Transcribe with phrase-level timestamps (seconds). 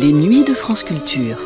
[0.00, 1.36] Les nuits de France Culture.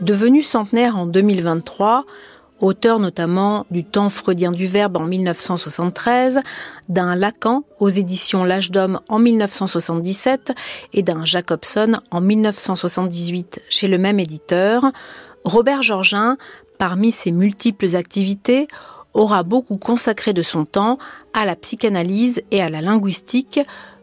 [0.00, 2.06] Devenu centenaire en 2023,
[2.58, 6.40] auteur notamment du Temps freudien du Verbe en 1973,
[6.88, 10.52] d'un Lacan aux éditions L'Âge d'Homme en 1977
[10.92, 14.90] et d'un Jacobson en 1978 chez le même éditeur,
[15.44, 16.36] Robert Georgin,
[16.78, 18.68] parmi ses multiples activités,
[19.14, 20.98] aura beaucoup consacré de son temps
[21.34, 23.60] à la psychanalyse et à la linguistique,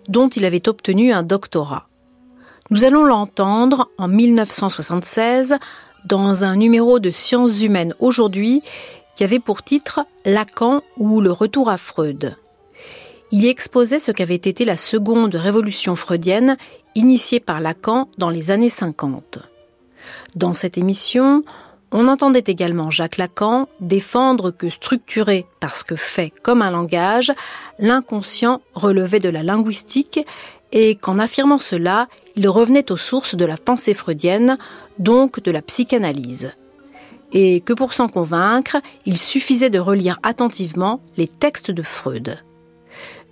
[0.09, 1.87] dont il avait obtenu un doctorat.
[2.69, 5.55] Nous allons l'entendre en 1976
[6.05, 8.61] dans un numéro de Sciences humaines aujourd'hui
[9.15, 12.35] qui avait pour titre Lacan ou le retour à Freud.
[13.31, 16.57] Il y exposait ce qu'avait été la seconde révolution freudienne
[16.95, 19.39] initiée par Lacan dans les années 50.
[20.35, 21.43] Dans cette émission,
[21.97, 27.31] on entendait également Jacques Lacan défendre que structuré parce que fait comme un langage,
[27.79, 30.19] l'inconscient relevait de la linguistique
[30.73, 34.57] et qu'en affirmant cela, il revenait aux sources de la pensée freudienne,
[34.99, 36.51] donc de la psychanalyse.
[37.31, 38.75] Et que pour s'en convaincre,
[39.05, 42.43] il suffisait de relire attentivement les textes de Freud.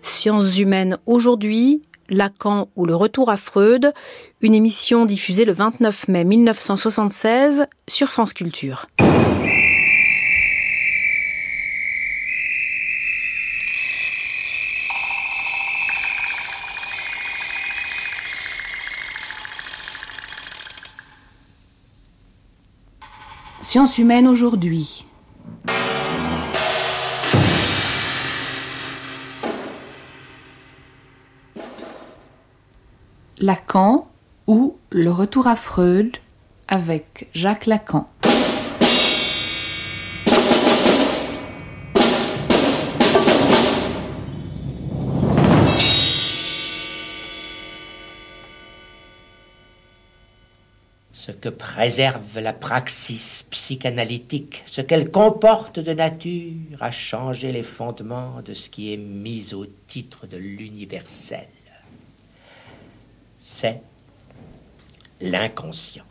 [0.04, 3.94] Sciences humaines aujourd'hui, Lacan ou le retour à Freud,
[4.42, 8.88] une émission diffusée le 29 mai 1976 sur France Culture.
[23.62, 25.06] Sciences humaines aujourd'hui.
[33.44, 34.08] Lacan
[34.48, 36.16] ou le retour à Freud
[36.70, 38.08] avec Jacques Lacan.
[51.12, 58.42] ce que préserve la praxis psychanalytique, ce qu'elle comporte de nature à changer les fondements
[58.42, 61.48] de ce qui est mis au titre de l'universel.
[63.46, 63.82] C'est
[65.20, 66.06] l'inconscient.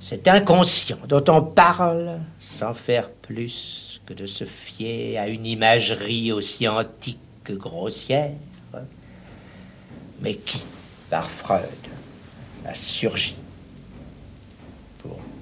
[0.00, 6.32] Cet inconscient dont on parle sans faire plus que de se fier à une imagerie
[6.32, 8.32] aussi antique que grossière,
[10.20, 10.64] mais qui,
[11.10, 11.68] par Freud,
[12.64, 13.36] a surgi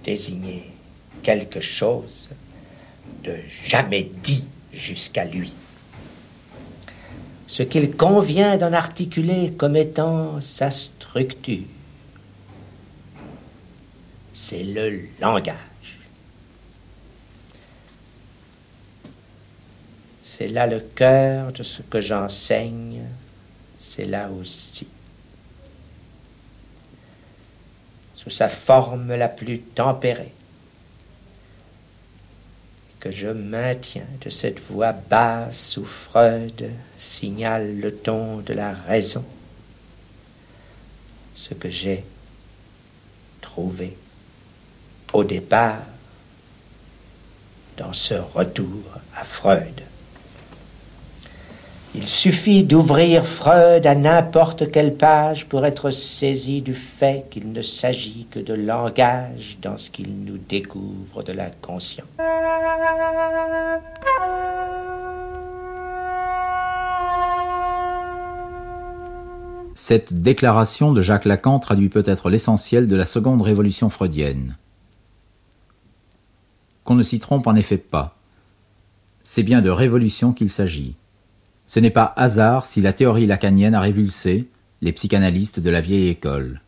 [0.09, 0.65] désigner
[1.23, 2.31] quelque chose
[3.23, 3.37] de
[3.67, 5.53] jamais dit jusqu'à lui.
[7.49, 11.65] Ce qu'il convient d'en articuler comme étant sa structure,
[14.35, 15.57] c'est le langage.
[20.23, 23.01] C'est là le cœur de ce que j'enseigne,
[23.77, 24.87] c'est là aussi.
[28.15, 30.35] Sous sa forme la plus tempérée,
[33.01, 39.25] que je maintiens de cette voix basse où Freud signale le ton de la raison,
[41.35, 42.05] ce que j'ai
[43.41, 43.97] trouvé
[45.13, 45.83] au départ
[47.77, 48.83] dans ce retour
[49.15, 49.81] à Freud.
[52.01, 57.61] Il suffit d'ouvrir Freud à n'importe quelle page pour être saisi du fait qu'il ne
[57.61, 62.05] s'agit que de langage dans ce qu'il nous découvre de l'inconscient.
[69.75, 74.57] Cette déclaration de Jacques Lacan traduit peut-être l'essentiel de la seconde révolution freudienne.
[76.85, 78.17] Qu'on ne s'y trompe en effet pas.
[79.25, 80.95] C'est bien de révolution qu'il s'agit.
[81.69, 84.49] Ce n'est pas hasard si la théorie lacanienne a révulsé
[84.81, 86.62] les psychanalystes de la vieille école.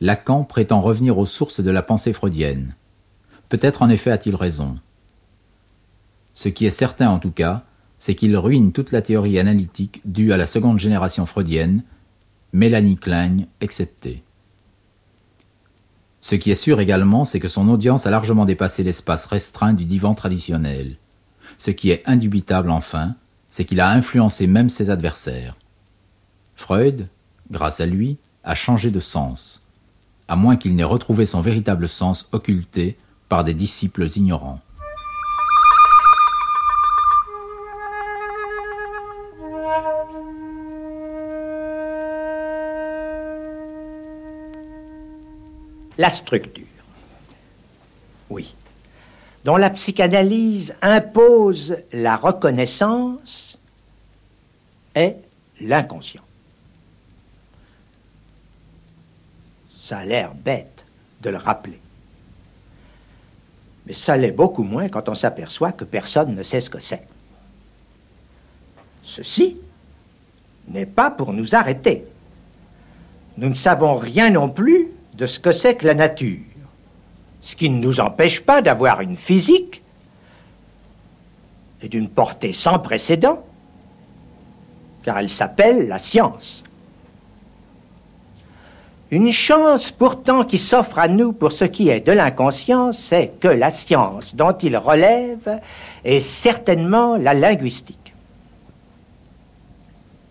[0.00, 2.74] Lacan prétend revenir aux sources de la pensée freudienne.
[3.50, 4.76] Peut-être en effet a-t-il raison.
[6.32, 7.64] Ce qui est certain en tout cas,
[7.98, 11.84] c'est qu'il ruine toute la théorie analytique due à la seconde génération freudienne,
[12.54, 14.22] Mélanie Klein exceptée.
[16.20, 19.84] Ce qui est sûr également, c'est que son audience a largement dépassé l'espace restreint du
[19.84, 20.96] divan traditionnel.
[21.58, 23.16] Ce qui est indubitable enfin,
[23.54, 25.54] c'est qu'il a influencé même ses adversaires.
[26.56, 27.06] Freud,
[27.52, 29.62] grâce à lui, a changé de sens,
[30.26, 32.96] à moins qu'il n'ait retrouvé son véritable sens occulté
[33.28, 34.58] par des disciples ignorants.
[45.96, 46.64] La structure.
[48.30, 48.52] Oui.
[49.44, 53.43] dont la psychanalyse impose la reconnaissance
[54.94, 55.16] est
[55.60, 56.22] l'inconscient.
[59.80, 60.84] Ça a l'air bête
[61.22, 61.78] de le rappeler.
[63.86, 67.02] Mais ça l'est beaucoup moins quand on s'aperçoit que personne ne sait ce que c'est.
[69.02, 69.58] Ceci
[70.68, 72.04] n'est pas pour nous arrêter.
[73.36, 76.40] Nous ne savons rien non plus de ce que c'est que la nature,
[77.42, 79.82] ce qui ne nous empêche pas d'avoir une physique
[81.82, 83.44] et d'une portée sans précédent,
[85.04, 86.64] car elle s'appelle la science.
[89.10, 93.48] Une chance pourtant qui s'offre à nous pour ce qui est de l'inconscient, c'est que
[93.48, 95.60] la science dont il relève
[96.04, 98.14] est certainement la linguistique.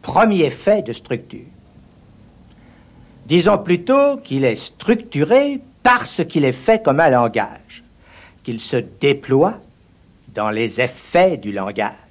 [0.02, 1.46] Premier fait de structure.
[3.26, 7.84] Disons plutôt qu'il est structuré parce qu'il est fait comme un langage,
[8.44, 9.60] qu'il se déploie
[10.34, 12.03] dans les effets du langage.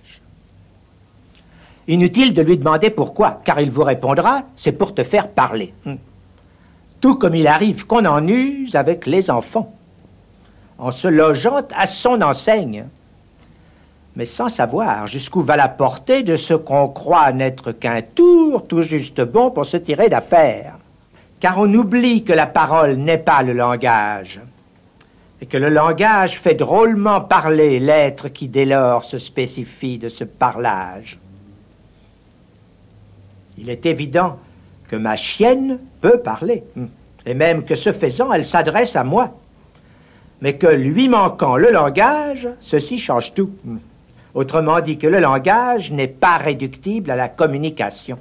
[1.89, 5.75] Inutile de lui demander pourquoi, car il vous répondra, c'est pour te faire parler.
[5.85, 5.97] Hmm
[7.03, 9.75] tout comme il arrive qu'on en use avec les enfants,
[10.79, 12.87] en se logeant à son enseigne,
[14.15, 18.83] mais sans savoir jusqu'où va la portée de ce qu'on croit n'être qu'un tour tout
[18.83, 20.75] juste bon pour se tirer d'affaire.
[21.41, 24.41] Car on oublie que la parole n'est pas le langage,
[25.41, 30.23] et que le langage fait drôlement parler l'être qui dès lors se spécifie de ce
[30.23, 31.19] parlage.
[33.63, 34.39] Il est évident
[34.89, 36.87] que ma chienne peut parler, hmm.
[37.27, 39.39] et même que ce faisant, elle s'adresse à moi.
[40.41, 43.51] Mais que lui manquant le langage, ceci change tout.
[43.65, 43.79] Hmm.
[44.35, 48.19] Autrement dit que le langage n'est pas réductible à la communication.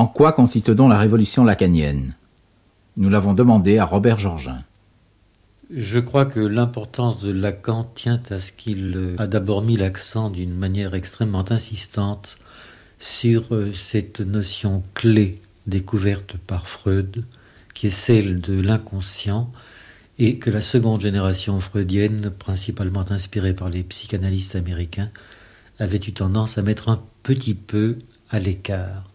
[0.00, 2.14] En quoi consiste donc la révolution lacanienne?
[2.96, 4.64] Nous l'avons demandé à Robert Georgin.
[5.70, 10.54] Je crois que l'importance de Lacan tient à ce qu'il a d'abord mis l'accent d'une
[10.54, 12.38] manière extrêmement insistante
[12.98, 17.26] sur euh, cette notion clé découverte par Freud,
[17.74, 19.52] qui est celle de l'inconscient,
[20.18, 25.10] et que la seconde génération freudienne, principalement inspirée par les psychanalystes américains,
[25.78, 27.98] avait eu tendance à mettre un petit peu
[28.30, 29.09] à l'écart.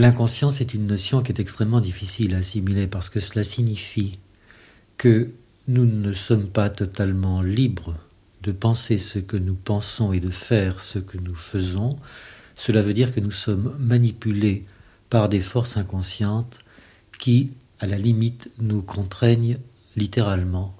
[0.00, 4.18] L'inconscience est une notion qui est extrêmement difficile à assimiler parce que cela signifie
[4.96, 5.28] que
[5.68, 7.98] nous ne sommes pas totalement libres
[8.42, 11.98] de penser ce que nous pensons et de faire ce que nous faisons.
[12.56, 14.64] Cela veut dire que nous sommes manipulés
[15.10, 16.60] par des forces inconscientes
[17.18, 19.58] qui, à la limite, nous contraignent
[19.96, 20.74] littéralement.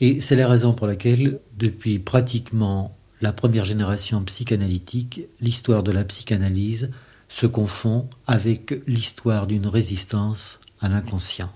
[0.00, 6.02] Et c'est la raison pour laquelle, depuis pratiquement la première génération psychanalytique, l'histoire de la
[6.02, 6.90] psychanalyse
[7.30, 11.50] se confond avec l'histoire d'une résistance à l'inconscient.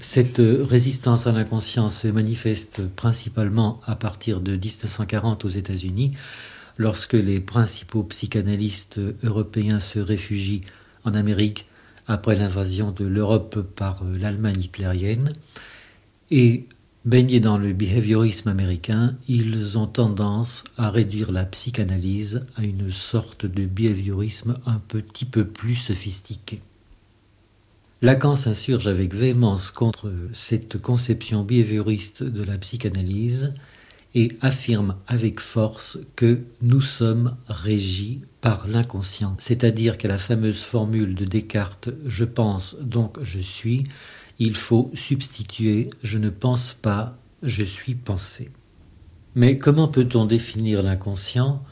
[0.00, 6.12] Cette résistance à l'inconscient se manifeste principalement à partir de 1940 aux États-Unis,
[6.78, 10.62] lorsque les principaux psychanalystes européens se réfugient
[11.04, 11.66] en Amérique
[12.06, 15.34] après l'invasion de l'Europe par l'Allemagne hitlérienne.
[16.30, 16.66] Et
[17.06, 23.46] Baignés dans le behaviorisme américain, ils ont tendance à réduire la psychanalyse à une sorte
[23.46, 26.60] de behaviorisme un petit peu plus sophistiqué.
[28.02, 33.54] Lacan s'insurge avec véhémence contre cette conception behavioriste de la psychanalyse
[34.14, 41.14] et affirme avec force que nous sommes régis par l'inconscient, c'est-à-dire que la fameuse formule
[41.14, 43.84] de Descartes je pense donc je suis
[44.40, 48.50] il faut substituer je ne pense pas, je suis pensé.
[49.36, 51.62] Mais comment peut-on définir l'inconscient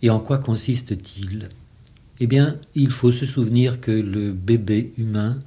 [0.00, 1.48] et en quoi consiste-t-il?
[2.20, 5.38] Eh bien, il faut se souvenir que le bébé humain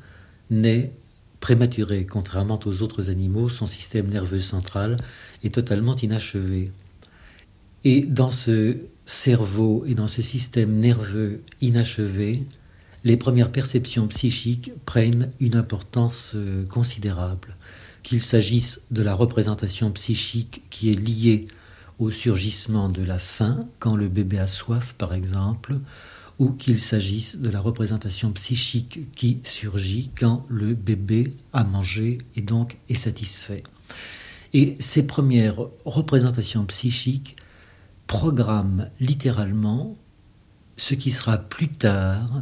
[0.51, 0.91] naît
[1.39, 4.97] prématuré, contrairement aux autres animaux, son système nerveux central
[5.43, 6.71] est totalement inachevé.
[7.85, 12.43] Et dans ce cerveau et dans ce système nerveux inachevé,
[13.03, 17.55] les premières perceptions psychiques prennent une importance euh, considérable,
[18.03, 21.47] qu'il s'agisse de la représentation psychique qui est liée
[21.97, 25.75] au surgissement de la faim, quand le bébé a soif par exemple,
[26.39, 32.41] ou qu'il s'agisse de la représentation psychique qui surgit quand le bébé a mangé et
[32.41, 33.63] donc est satisfait.
[34.53, 37.35] Et ces premières représentations psychiques
[38.07, 39.95] programment littéralement
[40.77, 42.41] ce qui sera plus tard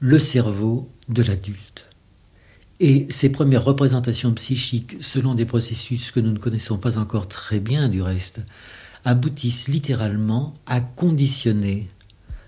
[0.00, 1.86] le cerveau de l'adulte.
[2.80, 7.58] Et ces premières représentations psychiques, selon des processus que nous ne connaissons pas encore très
[7.58, 8.40] bien du reste,
[9.04, 11.88] aboutissent littéralement à conditionner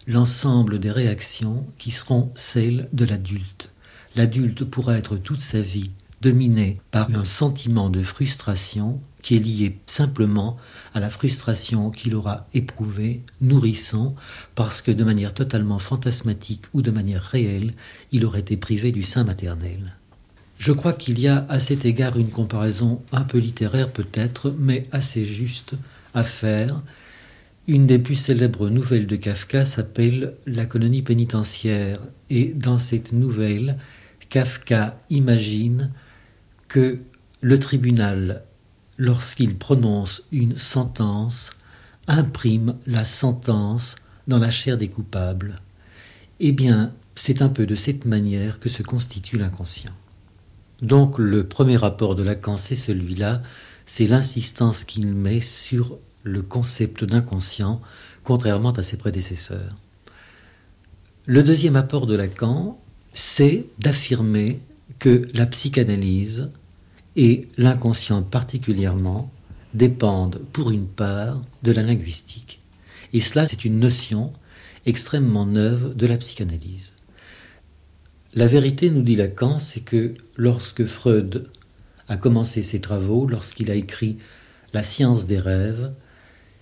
[0.07, 3.71] l'ensemble des réactions qui seront celles de l'adulte.
[4.14, 5.90] L'adulte pourra être toute sa vie
[6.21, 10.56] dominé par un sentiment de frustration qui est lié simplement
[10.94, 14.14] à la frustration qu'il aura éprouvée, nourrissant,
[14.54, 17.74] parce que de manière totalement fantasmatique ou de manière réelle,
[18.12, 19.94] il aurait été privé du sein maternel.
[20.58, 24.86] Je crois qu'il y a à cet égard une comparaison un peu littéraire peut-être, mais
[24.92, 25.74] assez juste
[26.12, 26.82] à faire.
[27.66, 31.98] Une des plus célèbres nouvelles de Kafka s'appelle La colonie pénitentiaire,
[32.28, 33.78] et dans cette nouvelle,
[34.28, 35.92] Kafka imagine
[36.68, 36.98] que
[37.40, 38.42] le tribunal,
[39.00, 41.52] lorsqu'il prononce une sentence,
[42.07, 43.97] imprime la sentence
[44.28, 45.59] dans la chair des coupables.
[46.38, 49.92] Eh bien, c'est un peu de cette manière que se constitue l'inconscient.
[50.83, 53.42] Donc le premier rapport de Lacan, c'est celui-là,
[53.87, 57.80] c'est l'insistance qu'il met sur le concept d'inconscient,
[58.23, 59.76] contrairement à ses prédécesseurs.
[61.25, 62.78] Le deuxième apport de Lacan,
[63.14, 64.61] c'est d'affirmer
[64.99, 66.50] que la psychanalyse
[67.17, 69.31] et l'inconscient particulièrement
[69.75, 72.61] dépendent pour une part de la linguistique.
[73.12, 74.33] Et cela, c'est une notion
[74.87, 76.95] extrêmement neuve de la psychanalyse.
[78.35, 81.49] La vérité, nous dit Lacan, c'est que lorsque Freud
[82.09, 84.19] a commencé ses travaux, lorsqu'il a écrit
[84.73, 85.93] La science des rêves,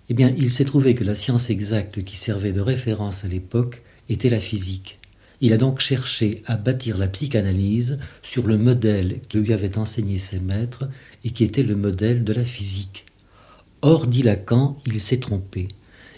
[0.08, 3.82] eh bien, il s'est trouvé que la science exacte qui servait de référence à l'époque
[4.08, 4.98] était la physique.
[5.40, 10.18] Il a donc cherché à bâtir la psychanalyse sur le modèle que lui avaient enseigné
[10.18, 10.88] ses maîtres
[11.24, 13.06] et qui était le modèle de la physique.
[13.82, 15.68] Or, dit Lacan, il s'est trompé.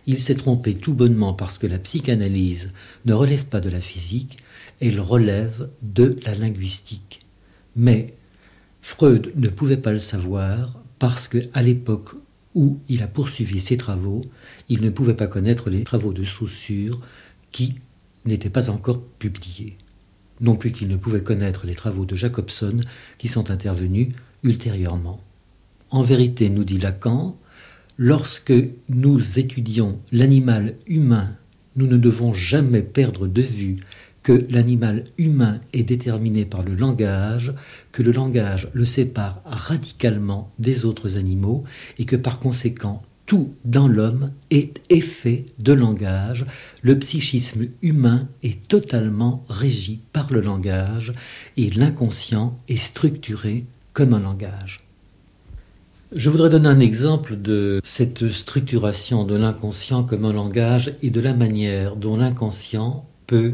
[0.07, 2.73] Il s'est trompé tout bonnement parce que la psychanalyse
[3.05, 4.39] ne relève pas de la physique,
[4.81, 7.21] elle relève de la linguistique.
[7.77, 8.15] Mais
[8.81, 12.15] Freud ne pouvait pas le savoir parce qu'à l'époque
[12.55, 14.23] où il a poursuivi ses travaux,
[14.71, 16.99] il ne pouvait pas connaître les travaux de Saussure
[17.53, 17.75] qui
[18.25, 19.77] n'était pas encore publié,
[20.41, 22.81] non plus qu'il ne pouvait connaître les travaux de Jacobson
[23.19, 24.09] qui sont intervenus
[24.43, 25.21] ultérieurement.
[25.91, 27.37] En vérité, nous dit Lacan,
[27.99, 28.53] lorsque
[28.89, 31.37] nous étudions l'animal humain,
[31.77, 33.77] nous ne devons jamais perdre de vue
[34.23, 37.53] que l'animal humain est déterminé par le langage,
[37.93, 41.65] que le langage le sépare radicalement des autres animaux
[41.99, 46.47] et que par conséquent tout dans l'homme est effet de langage.
[46.83, 51.13] Le psychisme humain est totalement régi par le langage
[51.57, 54.81] et l'inconscient est structuré comme un langage.
[56.11, 61.21] Je voudrais donner un exemple de cette structuration de l'inconscient comme un langage et de
[61.21, 63.53] la manière dont l'inconscient peut,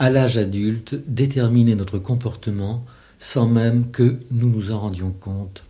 [0.00, 2.84] à l'âge adulte, déterminer notre comportement
[3.20, 5.62] sans même que nous nous en rendions compte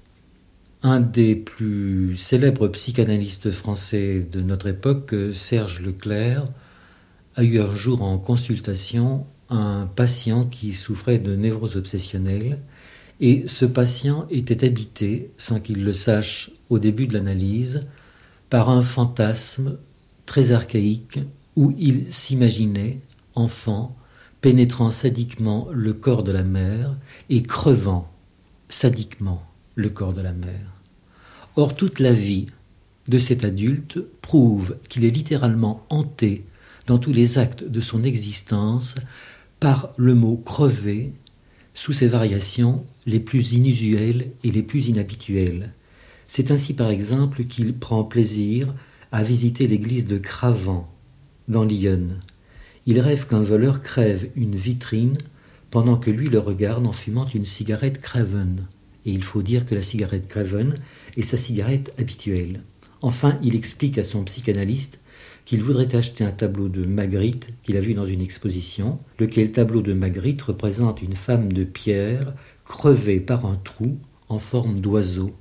[0.82, 6.46] un des plus célèbres psychanalystes français de notre époque, Serge Leclerc,
[7.36, 12.58] a eu un jour en consultation un patient qui souffrait de névrose obsessionnelle
[13.20, 17.86] et ce patient était habité, sans qu'il le sache au début de l'analyse,
[18.48, 19.76] par un fantasme
[20.24, 21.18] très archaïque
[21.56, 23.00] où il s'imaginait,
[23.34, 23.96] enfant,
[24.40, 26.96] pénétrant sadiquement le corps de la mère
[27.28, 28.10] et crevant
[28.68, 30.80] sadiquement le corps de la mère.
[31.56, 32.46] Or, toute la vie
[33.08, 36.44] de cet adulte prouve qu'il est littéralement hanté
[36.86, 38.94] dans tous les actes de son existence
[39.58, 41.12] par le mot crever
[41.74, 45.72] sous ses variations les plus inusuelles et les plus inhabituelles.
[46.28, 48.74] C'est ainsi par exemple qu'il prend plaisir
[49.12, 50.92] à visiter l'église de Cravant
[51.48, 52.20] dans l'Yonne.
[52.86, 55.18] Il rêve qu'un voleur crève une vitrine
[55.70, 58.66] pendant que lui le regarde en fumant une cigarette Craven.
[59.06, 60.74] Et il faut dire que la cigarette Craven
[61.16, 62.62] est sa cigarette habituelle.
[63.02, 65.00] Enfin, il explique à son psychanalyste
[65.44, 69.80] qu'il voudrait acheter un tableau de Magritte qu'il a vu dans une exposition, lequel tableau
[69.80, 75.34] de Magritte représente une femme de pierre crevée par un trou en forme d'oiseau.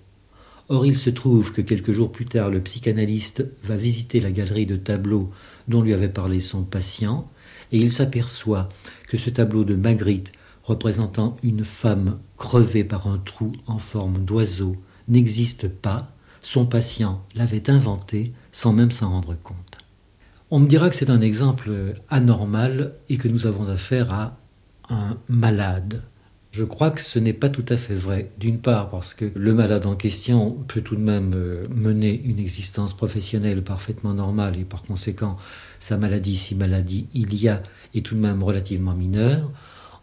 [0.70, 4.66] Or, il se trouve que quelques jours plus tard, le psychanalyste va visiter la galerie
[4.66, 5.30] de tableaux
[5.68, 7.28] dont lui avait parlé son patient,
[7.72, 8.70] et il s'aperçoit
[9.08, 10.32] que ce tableau de Magritte
[10.70, 14.76] représentant une femme crevée par un trou en forme d'oiseau
[15.08, 16.12] n'existe pas,
[16.44, 19.80] son patient l'avait inventé sans même s'en rendre compte.
[20.52, 21.72] On me dira que c'est un exemple
[22.10, 24.38] anormal et que nous avons affaire à
[24.90, 26.04] un malade.
[26.52, 28.32] Je crois que ce n'est pas tout à fait vrai.
[28.40, 32.40] D'une part parce que le malade en question peut tout de même euh, mener une
[32.40, 35.38] existence professionnelle parfaitement normale et par conséquent
[35.80, 37.62] sa maladie, si maladie il y a,
[37.94, 39.52] est tout de même relativement mineure.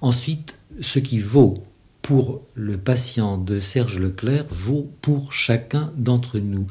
[0.00, 1.54] Ensuite, ce qui vaut
[2.02, 6.66] pour le patient de Serge Leclerc vaut pour chacun d'entre nous.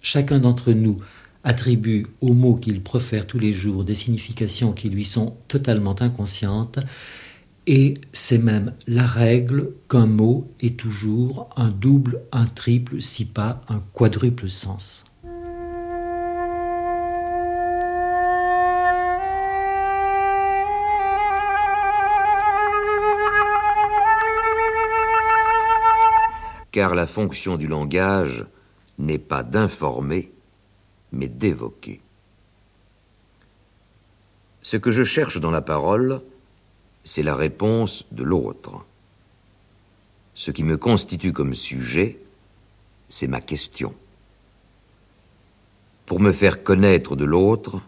[0.00, 0.98] Chacun d'entre nous
[1.44, 6.80] attribue aux mots qu'il profère tous les jours des significations qui lui sont totalement inconscientes,
[7.66, 13.60] et c'est même la règle qu'un mot est toujours un double, un triple, si pas
[13.68, 15.04] un quadruple sens.
[26.78, 28.46] Car la fonction du langage
[29.00, 30.30] n'est pas d'informer,
[31.10, 32.00] mais d'évoquer.
[34.62, 36.22] Ce que je cherche dans la parole,
[37.02, 38.84] c'est la réponse de l'autre.
[40.36, 42.20] Ce qui me constitue comme sujet,
[43.08, 43.92] c'est ma question.
[46.06, 47.82] Pour me faire connaître de l'autre,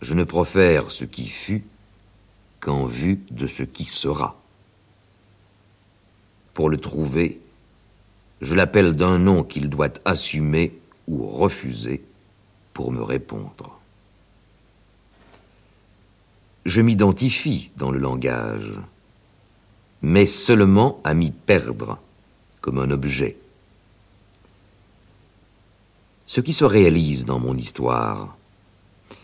[0.00, 1.64] je ne profère ce qui fut
[2.60, 4.40] qu'en vue de ce qui sera.
[6.54, 7.40] Pour le trouver,
[8.40, 12.02] je l'appelle d'un nom qu'il doit assumer ou refuser
[12.72, 13.78] pour me répondre.
[16.64, 18.72] Je m'identifie dans le langage,
[20.02, 21.98] mais seulement à m'y perdre
[22.60, 23.36] comme un objet.
[26.26, 28.36] Ce qui se réalise dans mon histoire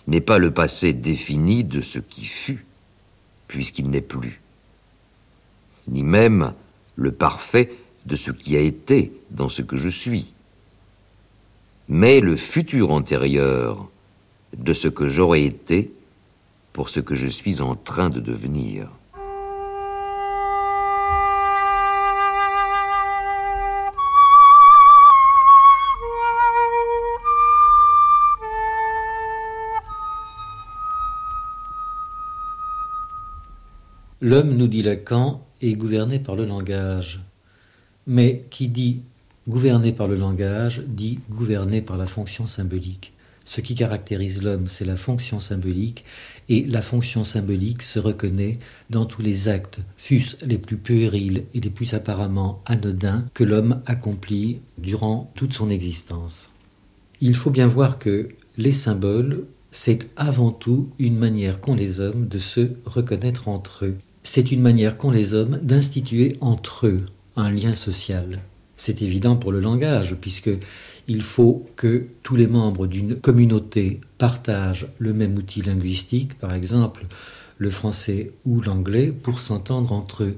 [0.09, 2.67] n'est pas le passé défini de ce qui fut,
[3.49, 4.41] puisqu'il n'est plus,
[5.89, 6.53] ni même
[6.97, 7.71] le parfait
[8.07, 10.33] de ce qui a été dans ce que je suis,
[11.89, 13.91] mais le futur antérieur
[14.57, 15.93] de ce que j'aurais été
[16.73, 18.89] pour ce que je suis en train de devenir.
[34.21, 37.21] L'homme, nous dit Lacan, est gouverné par le langage.
[38.07, 39.01] Mais qui dit
[39.49, 43.13] gouverné par le langage dit gouverné par la fonction symbolique.
[43.45, 46.04] Ce qui caractérise l'homme, c'est la fonction symbolique,
[46.49, 48.59] et la fonction symbolique se reconnaît
[48.91, 53.83] dans tous les actes, fût-ce les plus puérils et les plus apparemment anodins, que l'homme
[53.87, 56.54] accomplit durant toute son existence.
[57.21, 62.26] Il faut bien voir que les symboles, c'est avant tout une manière qu'ont les hommes
[62.26, 63.97] de se reconnaître entre eux.
[64.25, 67.04] C'est une manière qu'ont les hommes d'instituer entre eux
[67.37, 68.41] un lien social.
[68.77, 70.51] C'est évident pour le langage, puisque
[71.09, 77.07] il faut que tous les membres d'une communauté partagent le même outil linguistique, par exemple
[77.59, 80.37] le français ou l'anglais, pour s'entendre entre eux.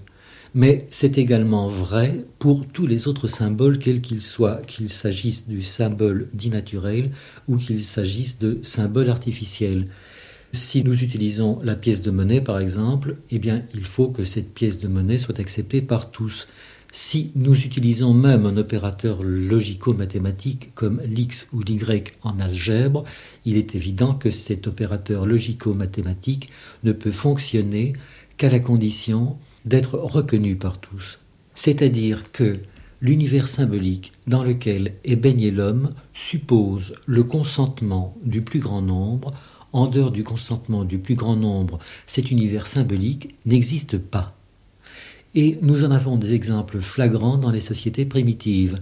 [0.54, 5.62] Mais c'est également vrai pour tous les autres symboles, quels qu'ils soient, qu'il s'agisse du
[5.62, 7.10] symbole dit naturel
[7.48, 9.86] ou qu'il s'agisse de symboles artificiels.
[10.54, 14.54] Si nous utilisons la pièce de monnaie, par exemple, eh bien, il faut que cette
[14.54, 16.48] pièce de monnaie soit acceptée par tous.
[16.90, 21.78] Si nous utilisons même un opérateur logico-mathématique comme l'x ou l'y
[22.22, 23.04] en algèbre,
[23.44, 26.48] il est évident que cet opérateur logico-mathématique
[26.84, 27.92] ne peut fonctionner
[28.38, 31.18] qu'à la condition d'être reconnu par tous.
[31.54, 32.54] C'est-à-dire que
[33.02, 39.34] l'univers symbolique dans lequel est baigné l'homme suppose le consentement du plus grand nombre.
[39.74, 44.37] En dehors du consentement du plus grand nombre, cet univers symbolique n'existe pas.
[45.34, 48.78] Et nous en avons des exemples flagrants dans les sociétés primitives.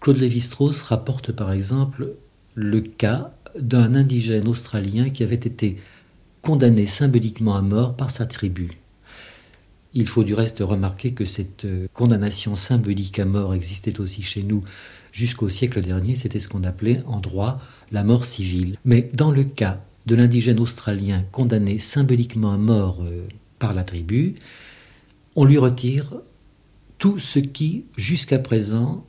[0.00, 2.14] Claude Lévi-Strauss rapporte par exemple
[2.54, 5.78] le cas d'un indigène australien qui avait été
[6.42, 8.70] condamné symboliquement à mort par sa tribu.
[9.94, 14.62] Il faut du reste remarquer que cette condamnation symbolique à mort existait aussi chez nous
[15.12, 18.76] jusqu'au siècle dernier, c'était ce qu'on appelait en droit la mort civile.
[18.84, 23.26] Mais dans le cas de l'indigène australien condamné symboliquement à mort euh,
[23.58, 24.36] par la tribu,
[25.38, 26.20] on lui retire
[26.98, 29.06] tout ce qui, jusqu'à présent,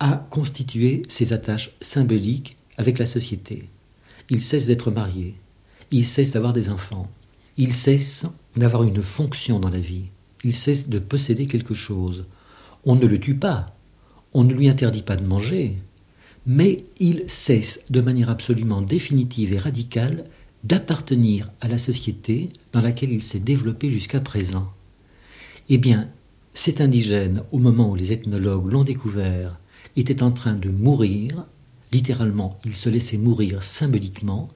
[0.00, 3.68] a constitué ses attaches symboliques avec la société.
[4.28, 5.36] Il cesse d'être marié,
[5.92, 7.08] il cesse d'avoir des enfants,
[7.56, 10.06] il cesse d'avoir une fonction dans la vie,
[10.42, 12.24] il cesse de posséder quelque chose.
[12.84, 13.66] On ne le tue pas,
[14.34, 15.76] on ne lui interdit pas de manger,
[16.44, 20.24] mais il cesse de manière absolument définitive et radicale
[20.64, 24.72] d'appartenir à la société dans laquelle il s'est développé jusqu'à présent.
[25.68, 26.08] Eh bien,
[26.54, 29.58] cet indigène, au moment où les ethnologues l'ont découvert,
[29.96, 31.44] était en train de mourir.
[31.92, 34.48] Littéralement, il se laissait mourir symboliquement.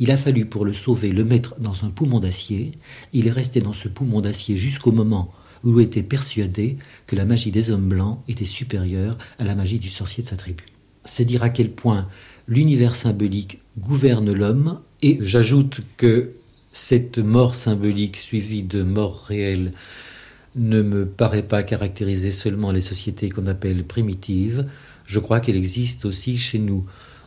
[0.00, 2.72] Il a fallu pour le sauver le mettre dans un poumon d'acier.
[3.12, 7.24] Il est resté dans ce poumon d'acier jusqu'au moment où il était persuadé que la
[7.24, 10.64] magie des hommes blancs était supérieure à la magie du sorcier de sa tribu.
[11.04, 12.08] C'est dire à quel point
[12.48, 16.32] l'univers symbolique gouverne l'homme, et j'ajoute que
[16.72, 19.72] cette mort symbolique suivie de mort réelle
[20.56, 24.66] ne me paraît pas caractériser seulement les sociétés qu'on appelle primitives,
[25.04, 26.84] je crois qu'elle existe aussi chez nous.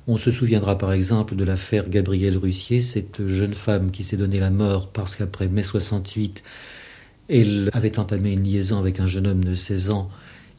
[0.07, 4.39] On se souviendra par exemple de l'affaire Gabrielle Russier, cette jeune femme qui s'est donné
[4.39, 6.43] la mort parce qu'après mai 68,
[7.29, 10.09] elle avait entamé une liaison avec un jeune homme de 16 ans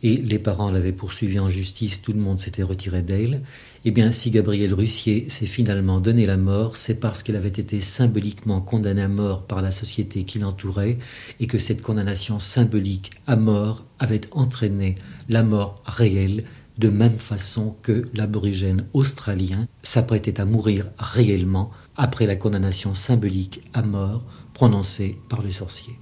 [0.03, 3.43] et les parents l'avaient poursuivie en justice, tout le monde s'était retiré d'elle.
[3.85, 7.81] Eh bien, si Gabrielle Russier s'est finalement donné la mort, c'est parce qu'elle avait été
[7.81, 10.99] symboliquement condamnée à mort par la société qui l'entourait
[11.39, 14.97] et que cette condamnation symbolique à mort avait entraîné
[15.29, 16.45] la mort réelle
[16.79, 23.83] de même façon que l'aborigène australien s'apprêtait à mourir réellement après la condamnation symbolique à
[23.83, 25.99] mort prononcée par le sorcier.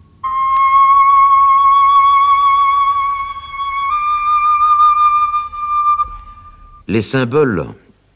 [6.88, 7.66] Les symboles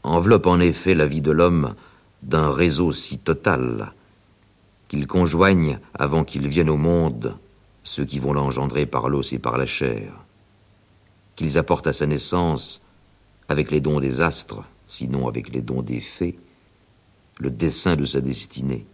[0.01, 1.75] enveloppent en effet la vie de l'homme
[2.23, 3.93] d'un réseau si total
[4.87, 7.35] qu'ils conjoignent, avant qu'il vienne au monde,
[7.83, 10.11] ceux qui vont l'engendrer par l'os et par la chair
[11.35, 12.81] qu'ils apportent à sa naissance,
[13.47, 16.37] avec les dons des astres, sinon avec les dons des fées,
[17.39, 18.85] le dessin de sa destinée,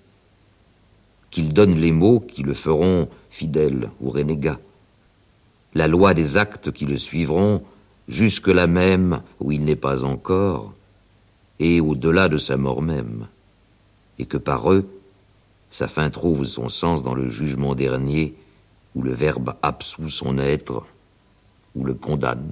[1.32, 4.60] qu'il donne les mots qui le feront fidèle ou renégat,
[5.74, 7.64] la loi des actes qui le suivront
[8.10, 10.74] jusque-là même où il n'est pas encore,
[11.60, 13.28] et au-delà de sa mort même,
[14.18, 14.90] et que par eux,
[15.70, 18.36] sa fin trouve son sens dans le jugement dernier,
[18.96, 20.84] où le Verbe absout son être
[21.76, 22.52] ou le condamne.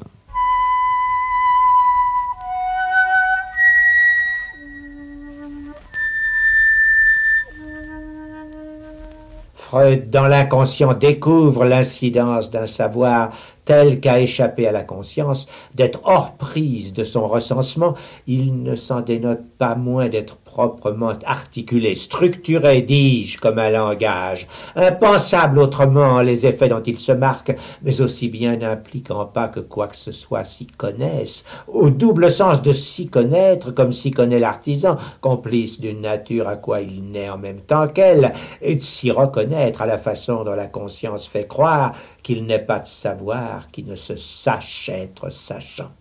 [9.70, 13.32] Freud, dans l'inconscient, découvre l'incidence d'un savoir
[13.66, 17.94] tel qu'à échapper à la conscience, d'être hors prise de son recensement,
[18.28, 25.60] il ne s'en dénote pas moins d'être proprement articulé, structuré, dis-je, comme un langage, impensable
[25.60, 29.96] autrement les effets dont il se marque, mais aussi bien n'impliquant pas que quoi que
[29.96, 35.80] ce soit s'y connaisse, au double sens de s'y connaître comme s'y connaît l'artisan, complice
[35.80, 39.86] d'une nature à quoi il naît en même temps qu'elle, et de s'y reconnaître à
[39.86, 41.92] la façon dont la conscience fait croire
[42.24, 45.92] qu'il n'est pas de savoir qui ne se sache être sachant.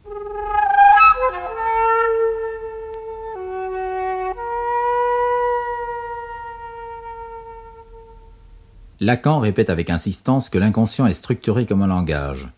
[8.98, 12.48] Lacan répète avec insistance que l'inconscient est structuré comme un langage.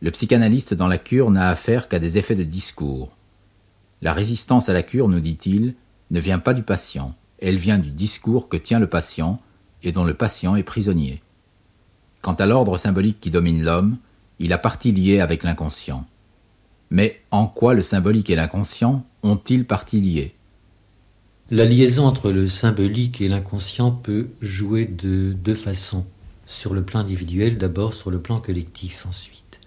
[0.00, 3.14] Le psychanalyste dans la cure n'a affaire qu'à des effets de discours.
[4.00, 5.74] La résistance à la cure, nous dit-il,
[6.10, 9.38] ne vient pas du patient, elle vient du discours que tient le patient
[9.82, 11.22] et dont le patient est prisonnier.
[12.22, 13.98] Quant à l'ordre symbolique qui domine l'homme,
[14.38, 16.06] il a partie liée avec l'inconscient.
[16.88, 20.34] Mais en quoi le symbolique et l'inconscient ont-ils partie liée
[21.50, 26.06] La liaison entre le symbolique et l'inconscient peut jouer de deux façons.
[26.46, 29.60] Sur le plan individuel, d'abord sur le plan collectif ensuite.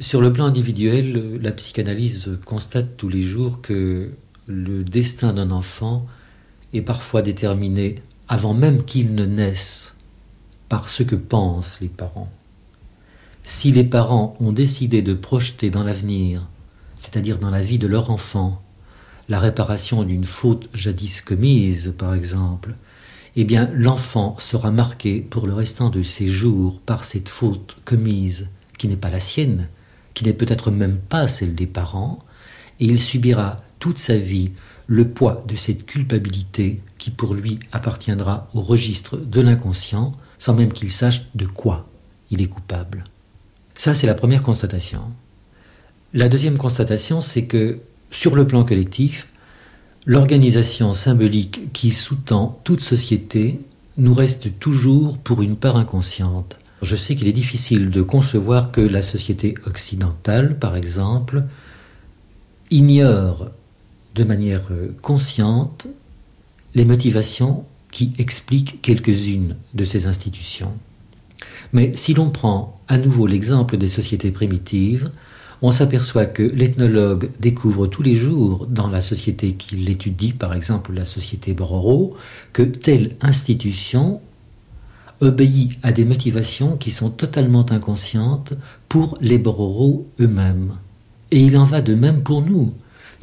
[0.00, 4.10] Sur le plan individuel, la psychanalyse constate tous les jours que
[4.48, 6.06] le destin d'un enfant
[6.72, 7.94] est parfois déterminé
[8.26, 9.94] avant même qu'il ne naisse
[10.68, 12.32] par ce que pensent les parents.
[13.44, 16.48] Si les parents ont décidé de projeter dans l'avenir,
[16.96, 18.63] c'est-à-dire dans la vie de leur enfant,
[19.28, 22.74] la réparation d'une faute jadis commise, par exemple,
[23.36, 28.48] eh bien l'enfant sera marqué pour le restant de ses jours par cette faute commise,
[28.78, 29.68] qui n'est pas la sienne,
[30.14, 32.20] qui n'est peut-être même pas celle des parents,
[32.80, 34.52] et il subira toute sa vie
[34.86, 40.72] le poids de cette culpabilité qui pour lui appartiendra au registre de l'inconscient, sans même
[40.72, 41.88] qu'il sache de quoi
[42.30, 43.04] il est coupable.
[43.76, 45.00] Ça, c'est la première constatation.
[46.12, 47.80] La deuxième constatation, c'est que
[48.10, 49.28] sur le plan collectif,
[50.06, 53.60] l'organisation symbolique qui sous-tend toute société
[53.96, 56.56] nous reste toujours pour une part inconsciente.
[56.82, 61.44] Je sais qu'il est difficile de concevoir que la société occidentale, par exemple,
[62.70, 63.50] ignore
[64.14, 64.68] de manière
[65.00, 65.86] consciente
[66.74, 70.72] les motivations qui explique quelques-unes de ces institutions.
[71.72, 75.10] Mais si l'on prend à nouveau l'exemple des sociétés primitives,
[75.64, 80.92] on s'aperçoit que l'ethnologue découvre tous les jours dans la société qu'il étudie, par exemple
[80.92, 82.18] la société Bororo,
[82.52, 84.20] que telle institution
[85.22, 88.52] obéit à des motivations qui sont totalement inconscientes
[88.90, 90.74] pour les Bororo eux-mêmes.
[91.30, 92.74] Et il en va de même pour nous.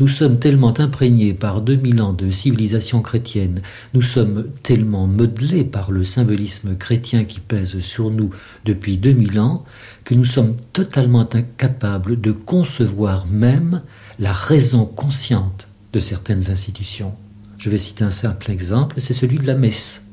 [0.02, 3.62] Nous sommes tellement imprégnés par 2000 ans de civilisation chrétienne,
[3.94, 8.32] nous sommes tellement modelés par le symbolisme chrétien qui pèse sur nous
[8.66, 9.64] depuis 2000 ans,
[10.04, 13.84] que nous sommes totalement incapables de concevoir même
[14.18, 17.14] la raison consciente de certaines institutions.
[17.60, 20.04] Je vais citer un simple exemple, c'est celui de la messe.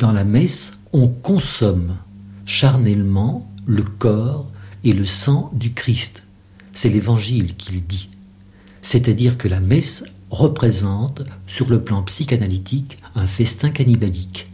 [0.00, 1.98] Dans la messe, on consomme
[2.46, 4.50] charnellement le corps
[4.82, 6.24] et le sang du Christ.
[6.72, 8.08] C'est l'Évangile qu'il dit.
[8.82, 14.48] C'est-à-dire que la messe représente, sur le plan psychanalytique, un festin cannibalique.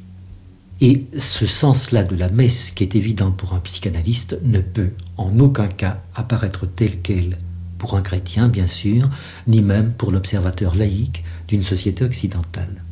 [0.80, 5.36] Et ce sens-là de la messe, qui est évident pour un psychanalyste, ne peut en
[5.40, 7.38] aucun cas apparaître tel quel
[7.78, 9.08] pour un chrétien, bien sûr,
[9.46, 12.82] ni même pour l'observateur laïque d'une société occidentale.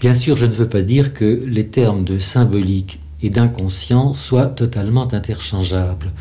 [0.00, 4.46] Bien sûr, je ne veux pas dire que les termes de symbolique et d'inconscient soient
[4.46, 6.12] totalement interchangeables.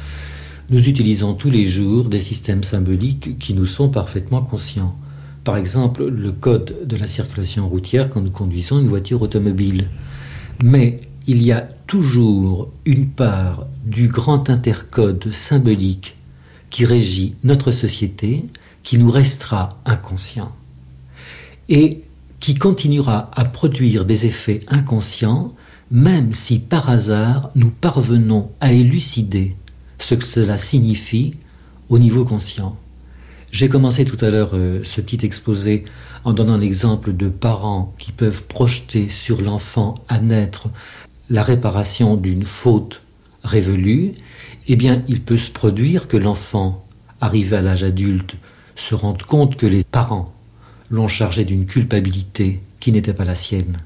[0.73, 4.97] Nous utilisons tous les jours des systèmes symboliques qui nous sont parfaitement conscients.
[5.43, 9.88] Par exemple, le code de la circulation routière quand nous conduisons une voiture automobile.
[10.63, 16.15] Mais il y a toujours une part du grand intercode symbolique
[16.71, 18.43] qui régit notre société
[18.81, 20.55] qui nous restera inconscient
[21.69, 22.01] et
[22.39, 25.53] qui continuera à produire des effets inconscients
[25.91, 29.55] même si par hasard nous parvenons à élucider
[30.03, 31.35] ce que cela signifie
[31.87, 32.77] au niveau conscient.
[33.51, 35.85] J'ai commencé tout à l'heure euh, ce petit exposé
[36.25, 40.67] en donnant l'exemple de parents qui peuvent projeter sur l'enfant à naître
[41.29, 43.01] la réparation d'une faute
[43.43, 44.13] révolue.
[44.67, 46.85] Eh bien, il peut se produire que l'enfant,
[47.21, 48.35] arrivé à l'âge adulte,
[48.75, 50.33] se rende compte que les parents
[50.89, 53.77] l'ont chargé d'une culpabilité qui n'était pas la sienne.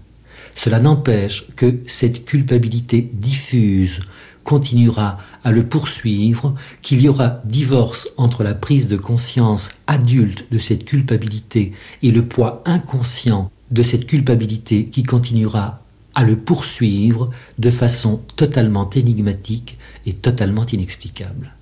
[0.55, 3.99] Cela n'empêche que cette culpabilité diffuse
[4.47, 10.57] continuera à le poursuivre, qu'il y aura divorce entre la prise de conscience adulte de
[10.57, 15.81] cette culpabilité et le poids inconscient de cette culpabilité qui continuera
[16.15, 17.29] à le poursuivre
[17.59, 21.53] de façon totalement énigmatique et totalement inexplicable.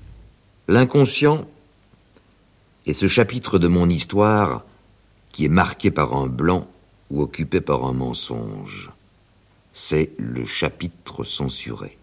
[0.67, 1.45] L'inconscient
[2.85, 4.63] est ce chapitre de mon histoire
[5.31, 6.67] qui est marqué par un blanc
[7.09, 8.91] ou occupé par un mensonge.
[9.73, 11.97] C'est le chapitre censuré.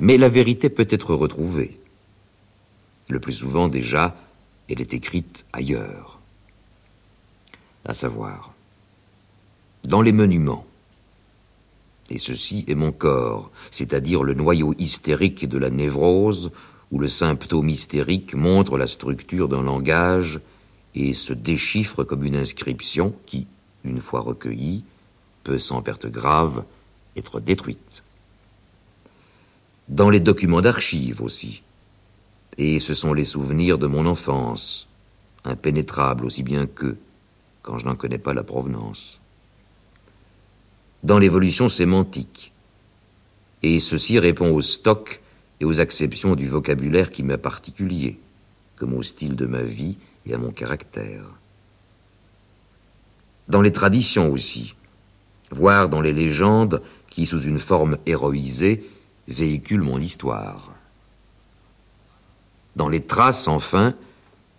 [0.00, 1.78] Mais la vérité peut être retrouvée.
[3.08, 4.16] Le plus souvent déjà,
[4.68, 6.18] elle est écrite ailleurs.
[7.84, 8.54] À savoir,
[9.84, 10.66] dans les monuments.
[12.10, 16.50] Et ceci est mon corps, c'est-à-dire le noyau hystérique de la névrose,
[16.90, 20.40] où le symptôme hystérique montre la structure d'un langage
[20.94, 23.46] et se déchiffre comme une inscription qui,
[23.84, 24.84] une fois recueillie,
[25.42, 26.64] peut sans perte grave
[27.16, 28.03] être détruite
[29.88, 31.62] dans les documents d'archives aussi.
[32.56, 34.88] Et ce sont les souvenirs de mon enfance,
[35.44, 36.96] impénétrables aussi bien qu'eux,
[37.62, 39.20] quand je n'en connais pas la provenance.
[41.02, 42.52] Dans l'évolution sémantique.
[43.62, 45.20] Et ceci répond au stock
[45.60, 48.18] et aux acceptions du vocabulaire qui m'est particulier,
[48.76, 51.24] comme au style de ma vie et à mon caractère.
[53.48, 54.74] Dans les traditions aussi,
[55.50, 58.84] voire dans les légendes qui, sous une forme héroïsée,
[59.28, 60.72] véhicule mon histoire.
[62.76, 63.94] Dans les traces, enfin,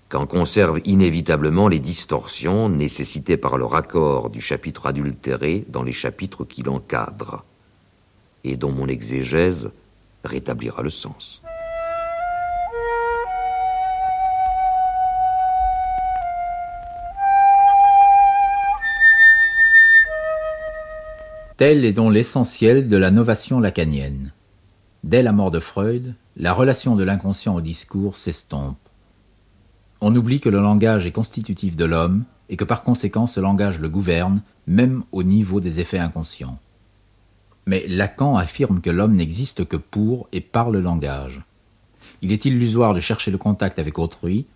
[0.09, 6.45] qu'en conservent inévitablement les distorsions nécessitées par le raccord du chapitre adultéré dans les chapitres
[6.45, 7.43] qui l'encadrent,
[8.43, 9.71] et dont mon exégèse
[10.23, 11.41] rétablira le sens.
[21.57, 24.33] Tel est donc l'essentiel de la novation lacanienne.
[25.05, 28.79] Dès la mort de Freud, la relation de l'inconscient au discours s'estompe.
[30.01, 33.79] On oublie que le langage est constitutif de l'homme et que par conséquent ce langage
[33.79, 36.57] le gouverne, même au niveau des effets inconscients.
[37.67, 41.43] Mais Lacan affirme que l'homme n'existe que pour et par le langage.
[42.23, 44.47] Il est illusoire de chercher le contact avec autrui,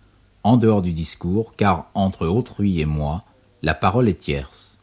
[0.42, 3.22] en dehors du discours, car entre autrui et moi,
[3.62, 4.80] la parole est tierce.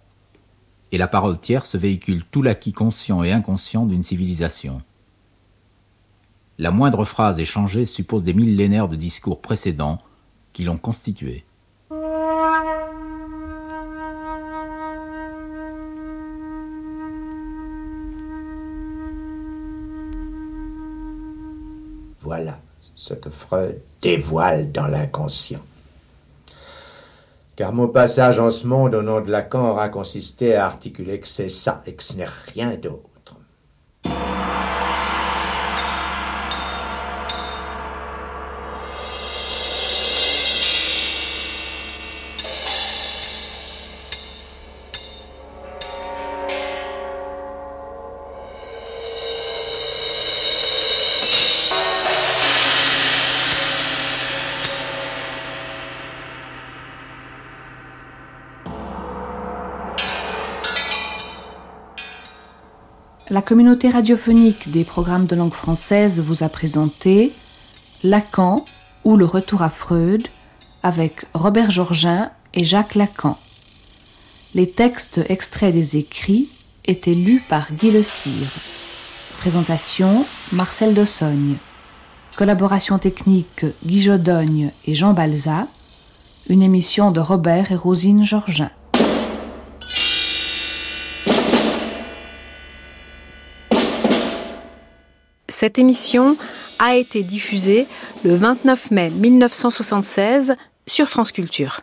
[0.93, 4.81] Et la parole tierce véhicule tout l'acquis conscient et inconscient d'une civilisation.
[6.59, 10.01] La moindre phrase échangée suppose des millénaires de discours précédents
[10.53, 11.45] qui l'ont constitué.
[22.21, 22.59] Voilà
[22.95, 25.61] ce que Freud dévoile dans l'inconscient.
[27.55, 31.27] Car mon passage en ce monde au nom de Lacan aura consisté à articuler que
[31.27, 33.06] c'est ça et que ce n'est rien d'autre.
[63.29, 67.33] La communauté radiophonique des programmes de langue française vous a présenté
[68.01, 68.63] Lacan
[69.03, 70.29] ou le retour à Freud
[70.81, 73.37] avec Robert Georgin et Jacques Lacan.
[74.55, 76.47] Les textes extraits des écrits
[76.85, 78.53] étaient lus par Guy Le Cire.
[79.39, 81.57] Présentation Marcel Dossogne.
[82.37, 85.67] Collaboration technique Guy Jodogne et Jean Balza.
[86.47, 88.71] Une émission de Robert et Rosine Georgin.
[95.59, 96.37] Cette émission
[96.77, 97.87] a été diffusée
[98.23, 101.81] le 29 mai 1976 sur France Culture.